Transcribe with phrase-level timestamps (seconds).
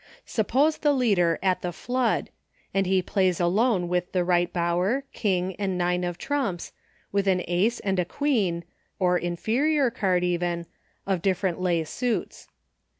[0.25, 2.31] Suppose the dealer" at the flood,"
[2.73, 6.71] and he Plays Alone with the Eight Bower, King and nine of trumps,
[7.11, 8.63] with an Ace, and a Queen—
[8.99, 10.65] or inferior card even—
[11.05, 11.99] of different lay 52 EUCHRE.
[12.25, 12.47] suits.